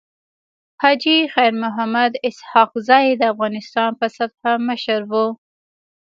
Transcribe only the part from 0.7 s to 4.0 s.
حاجي خير محمد اسحق زی د افغانستان